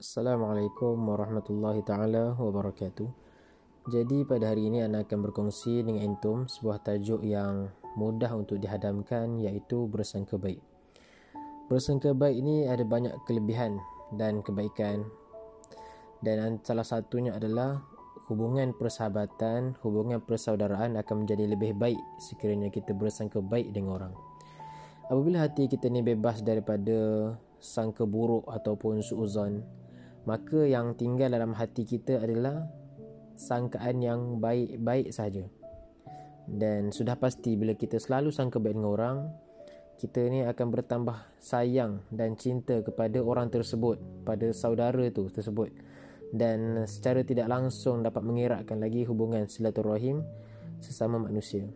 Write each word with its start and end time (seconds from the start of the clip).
Assalamualaikum 0.00 0.96
warahmatullahi 0.96 1.84
taala 1.84 2.32
wabarakatuh. 2.40 3.04
Jadi 3.92 4.24
pada 4.24 4.48
hari 4.48 4.72
ini 4.72 4.80
anak 4.80 5.12
akan 5.12 5.28
berkongsi 5.28 5.84
dengan 5.84 6.16
entum 6.16 6.48
sebuah 6.48 6.80
tajuk 6.80 7.20
yang 7.20 7.68
mudah 8.00 8.32
untuk 8.32 8.64
dihadamkan 8.64 9.36
iaitu 9.44 9.84
bersangka 9.92 10.40
baik. 10.40 10.56
Bersangka 11.68 12.16
baik 12.16 12.32
ini 12.32 12.64
ada 12.64 12.80
banyak 12.80 13.12
kelebihan 13.28 13.76
dan 14.16 14.40
kebaikan. 14.40 15.04
Dan 16.24 16.64
salah 16.64 16.88
satunya 16.88 17.36
adalah 17.36 17.84
hubungan 18.32 18.72
persahabatan, 18.72 19.76
hubungan 19.84 20.24
persaudaraan 20.24 20.96
akan 20.96 21.28
menjadi 21.28 21.44
lebih 21.44 21.76
baik 21.76 22.00
sekiranya 22.16 22.72
kita 22.72 22.96
bersangka 22.96 23.44
baik 23.44 23.68
dengan 23.76 24.00
orang. 24.00 24.14
Apabila 25.12 25.44
hati 25.44 25.68
kita 25.68 25.92
ni 25.92 26.00
bebas 26.00 26.40
daripada 26.40 27.36
sangka 27.60 28.08
buruk 28.08 28.48
ataupun 28.48 29.04
suuzon 29.04 29.60
maka 30.30 30.62
yang 30.62 30.94
tinggal 30.94 31.34
dalam 31.34 31.50
hati 31.58 31.82
kita 31.82 32.22
adalah 32.22 32.70
sangkaan 33.34 33.98
yang 33.98 34.38
baik-baik 34.38 35.10
saja 35.10 35.42
dan 36.46 36.94
sudah 36.94 37.18
pasti 37.18 37.58
bila 37.58 37.74
kita 37.74 37.98
selalu 37.98 38.30
sangka 38.30 38.62
baik 38.62 38.78
dengan 38.78 38.94
orang 38.94 39.18
kita 39.98 40.30
ni 40.30 40.46
akan 40.46 40.66
bertambah 40.70 41.18
sayang 41.42 42.06
dan 42.14 42.38
cinta 42.38 42.78
kepada 42.80 43.18
orang 43.20 43.50
tersebut 43.50 43.98
pada 44.22 44.54
saudara 44.54 45.10
tu 45.10 45.26
tersebut 45.28 45.74
dan 46.30 46.86
secara 46.86 47.26
tidak 47.26 47.50
langsung 47.50 48.06
dapat 48.06 48.22
mengeratkan 48.22 48.78
lagi 48.78 49.02
hubungan 49.02 49.50
silaturahim 49.50 50.22
sesama 50.80 51.20
manusia. 51.20 51.66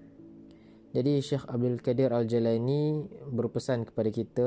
Jadi 0.95 1.19
Syekh 1.19 1.45
Abdul 1.51 1.83
Kadir 1.83 2.15
Al-Jalani 2.15 3.03
berpesan 3.35 3.83
kepada 3.83 4.11
kita 4.15 4.47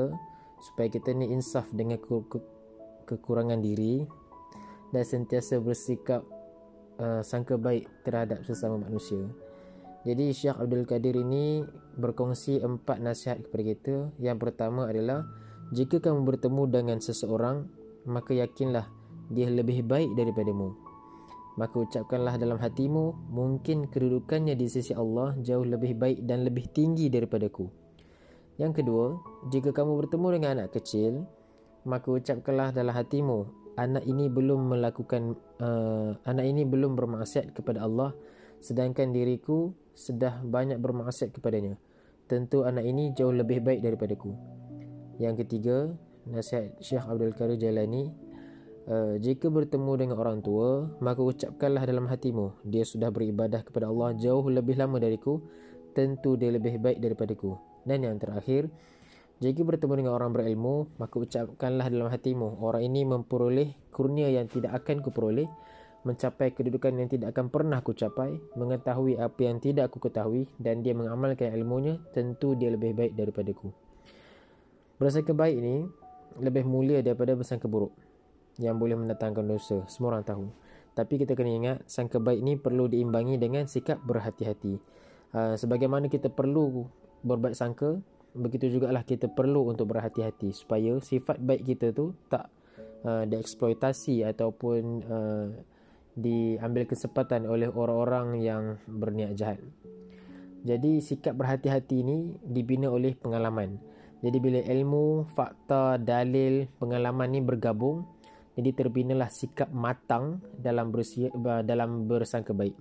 supaya 0.58 0.88
kita 0.88 1.12
ni 1.12 1.28
insaf 1.30 1.68
dengan 1.70 2.00
kekurangan 3.08 3.64
diri 3.64 4.04
dan 4.92 5.04
sentiasa 5.04 5.56
bersikap 5.64 6.20
uh, 7.00 7.24
sangka 7.24 7.56
baik 7.56 7.88
terhadap 8.04 8.44
sesama 8.44 8.76
manusia. 8.76 9.24
Jadi 10.06 10.30
Syekh 10.30 10.56
Abdul 10.56 10.86
Kadir 10.86 11.16
ini 11.18 11.64
berkongsi 11.98 12.62
empat 12.62 13.02
nasihat 13.02 13.42
kepada 13.44 13.62
kita. 13.64 13.96
Yang 14.22 14.38
pertama 14.46 14.86
adalah 14.86 15.26
jika 15.74 16.00
kamu 16.00 16.24
bertemu 16.24 16.62
dengan 16.70 16.98
seseorang 17.02 17.68
maka 18.08 18.32
yakinlah 18.32 18.88
dia 19.28 19.50
lebih 19.52 19.84
baik 19.84 20.16
daripadamu. 20.16 20.72
Maka 21.58 21.74
ucapkanlah 21.74 22.38
dalam 22.38 22.56
hatimu 22.56 23.34
mungkin 23.34 23.90
kedudukannya 23.90 24.54
di 24.54 24.70
sisi 24.70 24.94
Allah 24.94 25.34
jauh 25.42 25.66
lebih 25.66 25.98
baik 25.98 26.22
dan 26.24 26.46
lebih 26.46 26.70
tinggi 26.70 27.10
daripadaku. 27.10 27.66
Yang 28.62 28.82
kedua, 28.82 29.18
jika 29.50 29.74
kamu 29.74 30.06
bertemu 30.06 30.26
dengan 30.38 30.50
anak 30.62 30.78
kecil, 30.78 31.26
maka 31.86 32.08
ucapkanlah 32.10 32.74
dalam 32.74 32.94
hatimu, 32.94 33.46
anak 33.78 34.02
ini 34.06 34.26
belum 34.26 34.74
melakukan 34.74 35.38
uh, 35.62 36.18
anak 36.26 36.46
ini 36.46 36.66
belum 36.66 36.98
bermaksiat 36.98 37.54
kepada 37.54 37.86
Allah 37.86 38.10
sedangkan 38.58 39.14
diriku 39.14 39.70
sudah 39.94 40.42
banyak 40.42 40.78
bermaksiat 40.78 41.34
kepadanya. 41.34 41.78
Tentu 42.28 42.66
anak 42.66 42.84
ini 42.84 43.14
jauh 43.16 43.32
lebih 43.32 43.64
baik 43.64 43.80
daripadaku. 43.80 44.34
Yang 45.18 45.46
ketiga, 45.46 45.76
nasihat 46.28 46.76
Syekh 46.78 47.02
Abdul 47.06 47.34
Karim 47.34 47.58
Jalani, 47.58 48.12
uh, 48.86 49.16
jika 49.18 49.48
bertemu 49.48 49.92
dengan 49.96 50.16
orang 50.20 50.38
tua, 50.44 50.86
maka 51.00 51.24
ucapkanlah 51.24 51.88
dalam 51.88 52.06
hatimu, 52.06 52.62
dia 52.68 52.84
sudah 52.84 53.08
beribadah 53.08 53.64
kepada 53.64 53.88
Allah 53.88 54.14
jauh 54.14 54.46
lebih 54.46 54.76
lama 54.76 55.00
dariku, 55.00 55.40
tentu 55.96 56.36
dia 56.36 56.52
lebih 56.52 56.78
baik 56.78 57.00
daripadaku. 57.00 57.56
Dan 57.82 58.04
yang 58.04 58.20
terakhir, 58.20 58.68
jika 59.38 59.62
bertemu 59.62 60.02
dengan 60.02 60.12
orang 60.18 60.34
berilmu, 60.34 60.90
maka 60.98 61.14
ucapkanlah 61.14 61.86
dalam 61.86 62.10
hatimu, 62.10 62.58
orang 62.58 62.82
ini 62.82 63.06
memperoleh 63.06 63.70
kurnia 63.94 64.26
yang 64.34 64.50
tidak 64.50 64.82
akan 64.82 64.98
kuperoleh, 64.98 65.46
mencapai 66.02 66.50
kedudukan 66.50 66.98
yang 66.98 67.06
tidak 67.06 67.30
akan 67.30 67.46
pernah 67.46 67.78
ku 67.78 67.94
capai, 67.94 68.34
mengetahui 68.58 69.14
apa 69.14 69.38
yang 69.46 69.62
tidak 69.62 69.94
aku 69.94 70.10
ketahui 70.10 70.50
dan 70.58 70.82
dia 70.82 70.90
mengamalkan 70.90 71.54
ilmunya, 71.54 72.02
tentu 72.10 72.58
dia 72.58 72.74
lebih 72.74 72.98
baik 72.98 73.14
daripadaku. 73.14 73.70
Bersangka 74.98 75.30
baik 75.30 75.54
ini 75.54 75.86
lebih 76.42 76.66
mulia 76.66 76.98
daripada 76.98 77.38
bersangka 77.38 77.70
buruk 77.70 77.94
yang 78.58 78.74
boleh 78.74 78.98
mendatangkan 78.98 79.46
dosa. 79.46 79.86
Semua 79.86 80.18
orang 80.18 80.26
tahu. 80.26 80.50
Tapi 80.98 81.14
kita 81.14 81.38
kena 81.38 81.54
ingat, 81.54 81.76
sangka 81.86 82.18
baik 82.18 82.42
ini 82.42 82.58
perlu 82.58 82.90
diimbangi 82.90 83.38
dengan 83.38 83.70
sikap 83.70 84.02
berhati-hati. 84.02 84.82
Uh, 85.30 85.54
sebagaimana 85.54 86.10
kita 86.10 86.26
perlu 86.26 86.90
berbaik 87.22 87.54
sangka 87.54 88.02
begitu 88.38 88.70
jugalah 88.70 89.02
kita 89.02 89.26
perlu 89.26 89.68
untuk 89.68 89.90
berhati-hati 89.90 90.54
supaya 90.54 90.94
sifat 91.02 91.42
baik 91.42 91.62
kita 91.66 91.90
tu 91.90 92.14
tak 92.30 92.46
uh, 93.02 93.26
dieksploitasi 93.26 94.22
ataupun 94.22 94.82
uh, 95.04 95.46
diambil 96.14 96.86
kesempatan 96.86 97.46
oleh 97.50 97.66
orang-orang 97.66 98.38
yang 98.42 98.62
berniat 98.86 99.34
jahat. 99.34 99.60
Jadi 100.62 100.98
sikap 100.98 101.38
berhati-hati 101.38 102.02
ini 102.02 102.18
dibina 102.42 102.90
oleh 102.90 103.14
pengalaman. 103.14 103.78
Jadi 104.18 104.38
bila 104.42 104.58
ilmu, 104.58 105.30
fakta, 105.30 105.94
dalil, 105.94 106.66
pengalaman 106.82 107.30
ni 107.30 107.38
bergabung, 107.38 108.02
jadi 108.58 108.74
terbinalah 108.74 109.30
sikap 109.30 109.70
matang 109.70 110.42
dalam 110.58 110.90
bersia, 110.90 111.30
dalam 111.62 112.10
bersangka 112.10 112.50
baik 112.50 112.74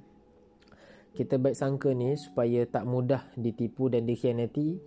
kita 1.17 1.41
baik 1.41 1.57
sangka 1.57 1.97
ni 1.97 2.13
supaya 2.13 2.61
tak 2.69 2.85
mudah 2.85 3.25
ditipu 3.33 3.89
dan 3.89 4.05
dikhianati 4.05 4.77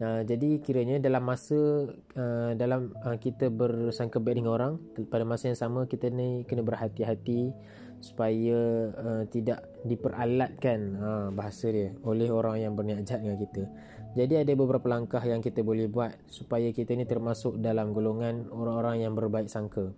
uh, 0.00 0.22
jadi 0.24 0.58
kiranya 0.64 0.96
dalam 0.98 1.22
masa 1.22 1.92
uh, 2.16 2.52
dalam 2.56 2.90
uh, 3.04 3.16
kita 3.20 3.52
bersangka 3.52 4.18
baik 4.18 4.40
dengan 4.40 4.52
orang 4.56 4.72
pada 5.08 5.22
masa 5.22 5.52
yang 5.52 5.58
sama 5.60 5.86
kita 5.86 6.10
ni 6.10 6.42
kena 6.48 6.64
berhati-hati 6.64 7.52
supaya 8.00 8.90
uh, 8.96 9.22
tidak 9.28 9.60
diperalatkan 9.84 10.80
uh, 10.96 11.28
bahasa 11.30 11.68
dia 11.68 11.92
oleh 12.02 12.32
orang 12.32 12.64
yang 12.64 12.72
berniat 12.72 13.04
jahat 13.04 13.20
dengan 13.20 13.36
kita. 13.36 13.68
Jadi 14.16 14.42
ada 14.42 14.52
beberapa 14.58 14.90
langkah 14.90 15.22
yang 15.22 15.38
kita 15.38 15.62
boleh 15.62 15.86
buat 15.86 16.10
supaya 16.26 16.74
kita 16.74 16.98
ni 16.98 17.06
termasuk 17.06 17.62
dalam 17.62 17.94
golongan 17.94 18.50
orang-orang 18.50 19.06
yang 19.06 19.14
berbaik 19.14 19.46
sangka 19.46 19.94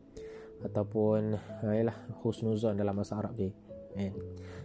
ataupun 0.67 1.41
uh, 1.65 1.73
yalah 1.73 1.97
husnuzon 2.21 2.77
dalam 2.79 2.95
bahasa 2.95 3.19
Arab 3.19 3.35
dia 3.35 3.51
kan 3.93 4.13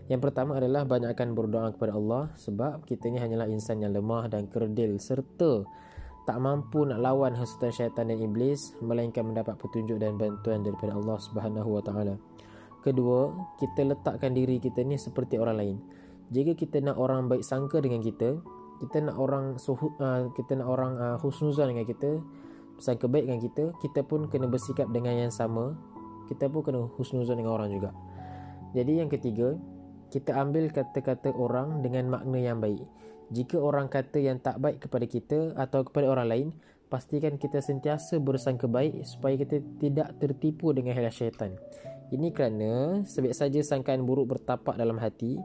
yang 0.07 0.23
pertama 0.23 0.55
adalah 0.55 0.87
banyakkan 0.87 1.35
berdoa 1.35 1.75
kepada 1.75 1.95
Allah 1.95 2.31
sebab 2.39 2.87
kita 2.87 3.11
ni 3.11 3.19
hanyalah 3.19 3.51
insan 3.51 3.83
yang 3.83 3.91
lemah 3.91 4.31
dan 4.31 4.47
kerdil 4.47 4.95
serta 5.03 5.67
tak 6.27 6.43
mampu 6.43 6.83
nak 6.83 6.99
lawan 6.99 7.31
hasutan 7.39 7.71
syaitan 7.71 8.11
dan 8.11 8.19
iblis 8.19 8.75
melainkan 8.83 9.23
mendapat 9.23 9.55
petunjuk 9.55 9.95
dan 9.95 10.19
bantuan 10.19 10.59
daripada 10.59 10.91
Allah 10.91 11.15
Subhanahu 11.23 11.79
wa 11.79 11.79
taala. 11.79 12.19
Kedua, 12.83 13.31
kita 13.55 13.87
letakkan 13.87 14.35
diri 14.35 14.59
kita 14.59 14.83
ni 14.83 14.99
seperti 14.99 15.39
orang 15.39 15.55
lain. 15.55 15.77
Jika 16.31 16.59
kita 16.59 16.83
nak 16.83 16.99
orang 16.99 17.31
baik 17.31 17.47
sangka 17.47 17.79
dengan 17.79 18.03
kita, 18.03 18.43
kita 18.83 19.07
nak 19.07 19.15
orang 19.15 19.55
suhu, 19.55 19.95
uh, 20.03 20.27
kita 20.35 20.59
nak 20.59 20.67
orang 20.67 20.93
uh, 20.99 21.17
husnuzan 21.23 21.71
dengan 21.71 21.87
kita, 21.87 22.19
sangka 22.75 23.07
baik 23.07 23.31
dengan 23.31 23.39
kita, 23.39 23.63
kita 23.79 24.03
pun 24.03 24.27
kena 24.27 24.51
bersikap 24.51 24.91
dengan 24.91 25.15
yang 25.15 25.31
sama. 25.31 25.79
Kita 26.27 26.51
pun 26.51 26.59
kena 26.59 26.91
husnuzan 26.99 27.39
dengan 27.39 27.55
orang 27.55 27.71
juga. 27.71 27.95
Jadi 28.75 28.99
yang 28.99 29.07
ketiga, 29.07 29.55
kita 30.07 30.35
ambil 30.39 30.71
kata-kata 30.71 31.35
orang 31.35 31.83
dengan 31.83 32.07
makna 32.07 32.39
yang 32.39 32.63
baik. 32.63 32.83
Jika 33.27 33.59
orang 33.59 33.91
kata 33.91 34.23
yang 34.23 34.39
tak 34.39 34.59
baik 34.63 34.87
kepada 34.87 35.03
kita 35.03 35.39
atau 35.59 35.83
kepada 35.83 36.07
orang 36.07 36.27
lain, 36.27 36.47
pastikan 36.87 37.35
kita 37.35 37.59
sentiasa 37.59 38.15
bersangka 38.23 38.71
baik 38.71 39.03
supaya 39.03 39.35
kita 39.35 39.59
tidak 39.83 40.15
tertipu 40.15 40.71
dengan 40.71 40.95
hilas 40.95 41.19
syaitan. 41.19 41.51
Ini 42.07 42.31
kerana 42.31 43.03
sebaik 43.03 43.35
saja 43.35 43.59
sangkaan 43.59 44.07
buruk 44.07 44.39
bertapak 44.39 44.79
dalam 44.79 44.95
hati, 44.95 45.35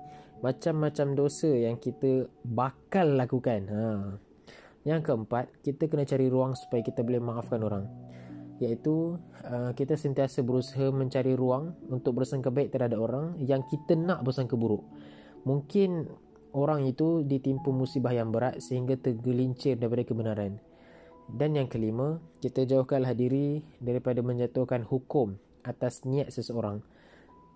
macam-macam 0.46 1.18
dosa 1.18 1.50
yang 1.50 1.74
kita 1.74 2.30
bakal 2.46 3.18
lakukan. 3.18 3.66
Ha. 3.66 3.84
Yang 4.86 5.10
keempat, 5.10 5.50
kita 5.66 5.90
kena 5.90 6.06
cari 6.06 6.30
ruang 6.30 6.54
supaya 6.54 6.86
kita 6.86 7.02
boleh 7.02 7.18
maafkan 7.18 7.66
orang 7.66 8.11
iaitu 8.62 9.18
uh, 9.42 9.74
kita 9.74 9.98
sentiasa 9.98 10.46
berusaha 10.46 10.94
mencari 10.94 11.34
ruang 11.34 11.74
untuk 11.90 12.22
bersangka 12.22 12.54
baik 12.54 12.70
terhadap 12.70 13.02
orang 13.02 13.34
yang 13.42 13.66
kita 13.66 13.98
nak 13.98 14.22
bersangka 14.22 14.54
buruk. 14.54 14.86
Mungkin 15.42 16.06
orang 16.54 16.86
itu 16.86 17.26
ditimpa 17.26 17.74
musibah 17.74 18.14
yang 18.14 18.30
berat 18.30 18.62
sehingga 18.62 18.94
tergelincir 18.94 19.74
daripada 19.74 20.06
kebenaran. 20.06 20.62
Dan 21.26 21.58
yang 21.58 21.66
kelima, 21.66 22.22
kita 22.38 22.62
jauhkanlah 22.62 23.16
diri 23.18 23.62
daripada 23.82 24.22
menjatuhkan 24.22 24.86
hukum 24.86 25.34
atas 25.66 26.06
niat 26.06 26.30
seseorang. 26.30 26.82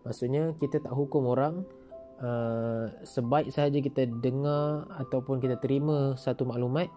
Maksudnya 0.06 0.54
kita 0.58 0.82
tak 0.82 0.94
hukum 0.94 1.26
orang 1.26 1.66
uh, 2.22 2.88
sebaik 3.02 3.50
sahaja 3.50 3.78
kita 3.82 4.06
dengar 4.22 4.86
ataupun 4.96 5.42
kita 5.42 5.58
terima 5.58 6.14
satu 6.14 6.46
maklumat 6.46 6.88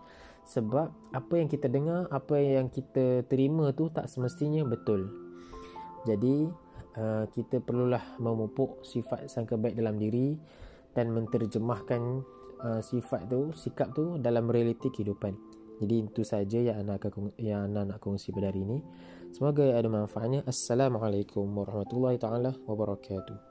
sebab 0.49 0.89
apa 1.13 1.33
yang 1.37 1.45
kita 1.45 1.69
dengar 1.69 2.09
apa 2.09 2.41
yang 2.41 2.73
kita 2.73 3.21
terima 3.29 3.69
tu 3.69 3.93
tak 3.93 4.09
semestinya 4.09 4.65
betul 4.65 5.05
jadi 6.09 6.49
uh, 6.97 7.29
kita 7.29 7.61
perlulah 7.61 8.01
memupuk 8.17 8.81
sifat 8.81 9.29
sangka 9.29 9.61
baik 9.61 9.77
dalam 9.77 10.01
diri 10.01 10.33
dan 10.97 11.13
menterjemahkan 11.13 12.25
uh, 12.65 12.81
sifat 12.81 13.29
tu 13.29 13.53
sikap 13.53 13.93
tu 13.93 14.17
dalam 14.17 14.49
realiti 14.49 14.89
kehidupan 14.89 15.37
jadi 15.79 15.95
itu 16.09 16.25
saja 16.25 16.59
yang 16.59 16.81
anak 16.81 17.07
akan 17.07 17.29
yang 17.37 17.69
anak 17.69 17.95
nak 17.95 17.99
kongsi 18.01 18.33
pada 18.33 18.49
hari 18.49 18.65
ini 18.65 18.81
Semoga 19.29 19.77
ada 19.77 19.85
manfaatnya. 19.85 20.41
Assalamualaikum 20.49 21.45
warahmatullahi 21.53 22.17
taala 22.17 22.57
wabarakatuh. 22.65 23.48